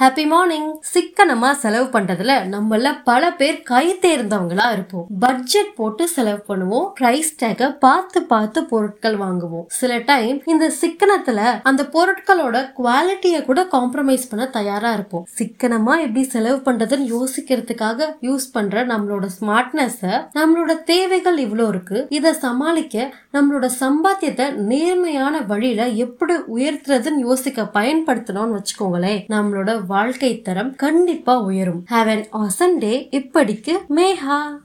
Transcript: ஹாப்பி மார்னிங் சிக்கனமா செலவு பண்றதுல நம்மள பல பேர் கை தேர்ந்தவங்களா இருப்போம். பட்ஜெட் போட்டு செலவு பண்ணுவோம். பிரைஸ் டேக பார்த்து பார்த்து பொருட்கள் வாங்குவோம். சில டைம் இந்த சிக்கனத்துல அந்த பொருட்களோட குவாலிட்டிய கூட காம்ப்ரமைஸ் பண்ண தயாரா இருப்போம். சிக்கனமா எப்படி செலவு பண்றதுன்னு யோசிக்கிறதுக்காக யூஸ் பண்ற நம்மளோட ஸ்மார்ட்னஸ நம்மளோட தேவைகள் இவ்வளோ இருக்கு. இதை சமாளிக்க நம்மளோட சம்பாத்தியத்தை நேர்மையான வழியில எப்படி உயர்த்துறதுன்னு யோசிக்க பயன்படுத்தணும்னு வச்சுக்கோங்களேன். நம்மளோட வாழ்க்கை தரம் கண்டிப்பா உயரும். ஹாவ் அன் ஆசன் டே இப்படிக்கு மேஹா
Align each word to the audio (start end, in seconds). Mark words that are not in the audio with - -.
ஹாப்பி 0.00 0.22
மார்னிங் 0.26 0.70
சிக்கனமா 0.92 1.52
செலவு 1.52 1.86
பண்றதுல 1.86 2.32
நம்மள 2.52 2.90
பல 3.04 3.32
பேர் 3.32 3.62
கை 3.62 3.98
தேர்ந்தவங்களா 4.02 4.72
இருப்போம். 4.72 5.04
பட்ஜெட் 5.18 5.70
போட்டு 5.74 6.08
செலவு 6.08 6.40
பண்ணுவோம். 6.48 6.88
பிரைஸ் 6.94 7.30
டேக 7.42 7.78
பார்த்து 7.78 8.22
பார்த்து 8.22 8.64
பொருட்கள் 8.64 9.18
வாங்குவோம். 9.18 9.66
சில 9.66 9.98
டைம் 9.98 10.42
இந்த 10.46 10.72
சிக்கனத்துல 10.80 11.60
அந்த 11.62 11.82
பொருட்களோட 11.92 12.56
குவாலிட்டிய 12.78 13.44
கூட 13.44 13.68
காம்ப்ரமைஸ் 13.72 14.24
பண்ண 14.30 14.46
தயாரா 14.46 14.92
இருப்போம். 14.92 15.26
சிக்கனமா 15.38 15.94
எப்படி 16.00 16.22
செலவு 16.22 16.56
பண்றதுன்னு 16.56 17.06
யோசிக்கிறதுக்காக 17.14 18.10
யூஸ் 18.20 18.48
பண்ற 18.52 18.86
நம்மளோட 18.86 19.28
ஸ்மார்ட்னஸ 19.38 20.24
நம்மளோட 20.40 20.82
தேவைகள் 20.82 21.38
இவ்வளோ 21.46 21.68
இருக்கு. 21.68 22.06
இதை 22.08 22.32
சமாளிக்க 22.32 23.12
நம்மளோட 23.32 23.70
சம்பாத்தியத்தை 23.80 24.54
நேர்மையான 24.72 25.40
வழியில 25.40 25.86
எப்படி 25.86 26.34
உயர்த்துறதுன்னு 26.56 27.24
யோசிக்க 27.28 27.70
பயன்படுத்தணும்னு 27.78 28.58
வச்சுக்கோங்களேன். 28.58 29.24
நம்மளோட 29.36 29.82
வாழ்க்கை 29.86 30.42
தரம் 30.42 30.74
கண்டிப்பா 30.74 31.40
உயரும். 31.40 31.84
ஹாவ் 31.90 32.06
அன் 32.06 32.26
ஆசன் 32.32 32.78
டே 32.78 33.08
இப்படிக்கு 33.10 33.76
மேஹா 33.88 34.60